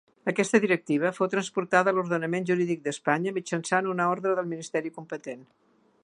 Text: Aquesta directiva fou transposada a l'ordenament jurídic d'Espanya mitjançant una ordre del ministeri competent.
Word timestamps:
Aquesta 0.29 0.59
directiva 0.61 1.11
fou 1.17 1.27
transposada 1.33 1.91
a 1.93 1.97
l'ordenament 1.97 2.47
jurídic 2.51 2.81
d'Espanya 2.87 3.33
mitjançant 3.35 3.89
una 3.91 4.11
ordre 4.15 4.33
del 4.39 4.49
ministeri 4.55 4.93
competent. 4.97 5.45